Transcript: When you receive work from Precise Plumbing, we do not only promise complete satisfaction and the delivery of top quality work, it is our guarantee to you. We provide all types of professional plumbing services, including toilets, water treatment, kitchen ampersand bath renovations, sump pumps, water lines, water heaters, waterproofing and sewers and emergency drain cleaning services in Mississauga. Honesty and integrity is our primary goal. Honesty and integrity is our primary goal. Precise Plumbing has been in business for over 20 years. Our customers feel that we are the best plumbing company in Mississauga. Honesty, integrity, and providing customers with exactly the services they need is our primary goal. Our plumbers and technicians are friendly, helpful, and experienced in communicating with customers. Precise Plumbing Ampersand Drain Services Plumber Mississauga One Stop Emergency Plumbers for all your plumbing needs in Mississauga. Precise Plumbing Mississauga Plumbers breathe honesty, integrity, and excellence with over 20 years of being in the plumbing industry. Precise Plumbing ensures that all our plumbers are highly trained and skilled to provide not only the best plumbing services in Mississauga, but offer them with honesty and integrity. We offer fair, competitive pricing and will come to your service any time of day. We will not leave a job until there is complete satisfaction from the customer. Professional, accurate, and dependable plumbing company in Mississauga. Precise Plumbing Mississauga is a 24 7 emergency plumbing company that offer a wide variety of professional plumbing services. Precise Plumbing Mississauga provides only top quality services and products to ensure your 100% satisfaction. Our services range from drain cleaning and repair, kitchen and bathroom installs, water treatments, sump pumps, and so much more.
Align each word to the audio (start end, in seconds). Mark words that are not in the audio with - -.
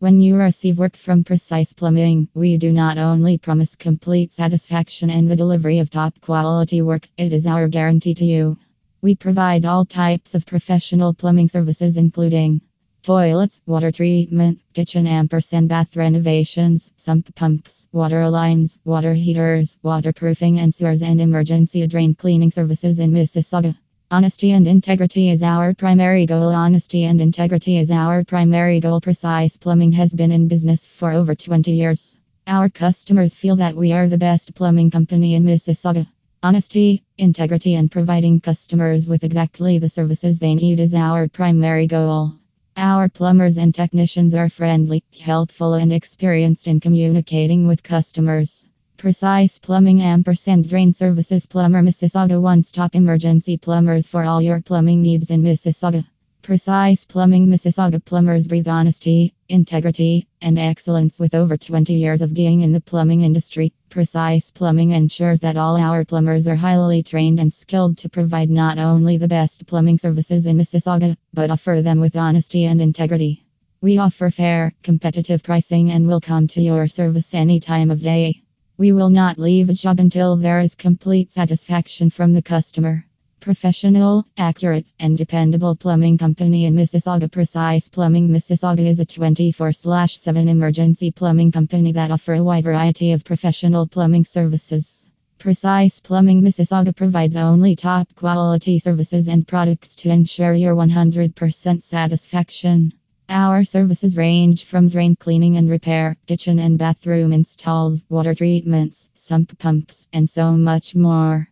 When 0.00 0.22
you 0.22 0.36
receive 0.36 0.78
work 0.78 0.96
from 0.96 1.24
Precise 1.24 1.74
Plumbing, 1.74 2.28
we 2.32 2.56
do 2.56 2.72
not 2.72 2.96
only 2.96 3.36
promise 3.36 3.76
complete 3.76 4.32
satisfaction 4.32 5.10
and 5.10 5.30
the 5.30 5.36
delivery 5.36 5.78
of 5.78 5.90
top 5.90 6.18
quality 6.22 6.80
work, 6.80 7.06
it 7.18 7.34
is 7.34 7.46
our 7.46 7.68
guarantee 7.68 8.14
to 8.14 8.24
you. 8.24 8.56
We 9.02 9.14
provide 9.14 9.66
all 9.66 9.84
types 9.84 10.34
of 10.34 10.46
professional 10.46 11.12
plumbing 11.12 11.50
services, 11.50 11.98
including 11.98 12.62
toilets, 13.02 13.60
water 13.66 13.92
treatment, 13.92 14.60
kitchen 14.72 15.06
ampersand 15.06 15.68
bath 15.68 15.94
renovations, 15.94 16.90
sump 16.96 17.34
pumps, 17.34 17.86
water 17.92 18.26
lines, 18.30 18.78
water 18.86 19.12
heaters, 19.12 19.76
waterproofing 19.82 20.60
and 20.60 20.74
sewers 20.74 21.02
and 21.02 21.20
emergency 21.20 21.86
drain 21.86 22.14
cleaning 22.14 22.50
services 22.50 23.00
in 23.00 23.10
Mississauga. 23.12 23.76
Honesty 24.12 24.50
and 24.50 24.66
integrity 24.66 25.30
is 25.30 25.44
our 25.44 25.72
primary 25.72 26.26
goal. 26.26 26.48
Honesty 26.48 27.04
and 27.04 27.20
integrity 27.20 27.78
is 27.78 27.92
our 27.92 28.24
primary 28.24 28.80
goal. 28.80 29.00
Precise 29.00 29.56
Plumbing 29.56 29.92
has 29.92 30.12
been 30.12 30.32
in 30.32 30.48
business 30.48 30.84
for 30.84 31.12
over 31.12 31.36
20 31.36 31.70
years. 31.70 32.16
Our 32.44 32.68
customers 32.68 33.34
feel 33.34 33.54
that 33.56 33.76
we 33.76 33.92
are 33.92 34.08
the 34.08 34.18
best 34.18 34.52
plumbing 34.56 34.90
company 34.90 35.36
in 35.36 35.44
Mississauga. 35.44 36.08
Honesty, 36.42 37.04
integrity, 37.18 37.76
and 37.76 37.88
providing 37.88 38.40
customers 38.40 39.06
with 39.06 39.22
exactly 39.22 39.78
the 39.78 39.88
services 39.88 40.40
they 40.40 40.56
need 40.56 40.80
is 40.80 40.96
our 40.96 41.28
primary 41.28 41.86
goal. 41.86 42.32
Our 42.76 43.08
plumbers 43.08 43.58
and 43.58 43.72
technicians 43.72 44.34
are 44.34 44.48
friendly, 44.48 45.04
helpful, 45.20 45.74
and 45.74 45.92
experienced 45.92 46.66
in 46.66 46.80
communicating 46.80 47.68
with 47.68 47.84
customers. 47.84 48.66
Precise 49.00 49.58
Plumbing 49.58 50.02
Ampersand 50.02 50.68
Drain 50.68 50.92
Services 50.92 51.46
Plumber 51.46 51.80
Mississauga 51.80 52.38
One 52.38 52.62
Stop 52.62 52.94
Emergency 52.94 53.56
Plumbers 53.56 54.06
for 54.06 54.24
all 54.24 54.42
your 54.42 54.60
plumbing 54.60 55.00
needs 55.00 55.30
in 55.30 55.40
Mississauga. 55.40 56.04
Precise 56.42 57.06
Plumbing 57.06 57.46
Mississauga 57.46 58.04
Plumbers 58.04 58.46
breathe 58.46 58.68
honesty, 58.68 59.32
integrity, 59.48 60.26
and 60.42 60.58
excellence 60.58 61.18
with 61.18 61.34
over 61.34 61.56
20 61.56 61.94
years 61.94 62.20
of 62.20 62.34
being 62.34 62.60
in 62.60 62.72
the 62.72 62.80
plumbing 62.82 63.22
industry. 63.22 63.72
Precise 63.88 64.50
Plumbing 64.50 64.90
ensures 64.90 65.40
that 65.40 65.56
all 65.56 65.78
our 65.78 66.04
plumbers 66.04 66.46
are 66.46 66.54
highly 66.56 67.02
trained 67.02 67.40
and 67.40 67.50
skilled 67.50 67.96
to 67.96 68.10
provide 68.10 68.50
not 68.50 68.76
only 68.78 69.16
the 69.16 69.28
best 69.28 69.66
plumbing 69.66 69.96
services 69.96 70.44
in 70.44 70.58
Mississauga, 70.58 71.16
but 71.32 71.48
offer 71.48 71.80
them 71.80 72.00
with 72.00 72.16
honesty 72.16 72.66
and 72.66 72.82
integrity. 72.82 73.46
We 73.80 73.96
offer 73.96 74.30
fair, 74.30 74.74
competitive 74.82 75.42
pricing 75.42 75.90
and 75.90 76.06
will 76.06 76.20
come 76.20 76.48
to 76.48 76.60
your 76.60 76.86
service 76.86 77.32
any 77.32 77.60
time 77.60 77.90
of 77.90 78.02
day. 78.02 78.42
We 78.80 78.92
will 78.92 79.10
not 79.10 79.38
leave 79.38 79.68
a 79.68 79.74
job 79.74 80.00
until 80.00 80.36
there 80.36 80.58
is 80.58 80.74
complete 80.74 81.30
satisfaction 81.30 82.08
from 82.08 82.32
the 82.32 82.40
customer. 82.40 83.04
Professional, 83.38 84.24
accurate, 84.38 84.86
and 84.98 85.18
dependable 85.18 85.76
plumbing 85.76 86.16
company 86.16 86.64
in 86.64 86.74
Mississauga. 86.74 87.30
Precise 87.30 87.90
Plumbing 87.90 88.30
Mississauga 88.30 88.86
is 88.86 88.98
a 88.98 89.04
24 89.04 89.72
7 89.72 90.48
emergency 90.48 91.10
plumbing 91.10 91.52
company 91.52 91.92
that 91.92 92.10
offer 92.10 92.32
a 92.32 92.42
wide 92.42 92.64
variety 92.64 93.12
of 93.12 93.22
professional 93.22 93.86
plumbing 93.86 94.24
services. 94.24 95.06
Precise 95.38 96.00
Plumbing 96.00 96.40
Mississauga 96.40 96.96
provides 96.96 97.36
only 97.36 97.76
top 97.76 98.08
quality 98.14 98.78
services 98.78 99.28
and 99.28 99.46
products 99.46 99.94
to 99.96 100.08
ensure 100.08 100.54
your 100.54 100.74
100% 100.74 101.82
satisfaction. 101.82 102.94
Our 103.32 103.62
services 103.62 104.16
range 104.16 104.64
from 104.64 104.88
drain 104.88 105.14
cleaning 105.14 105.56
and 105.56 105.70
repair, 105.70 106.16
kitchen 106.26 106.58
and 106.58 106.76
bathroom 106.76 107.32
installs, 107.32 108.02
water 108.08 108.34
treatments, 108.34 109.08
sump 109.14 109.56
pumps, 109.56 110.04
and 110.12 110.28
so 110.28 110.50
much 110.52 110.96
more. 110.96 111.50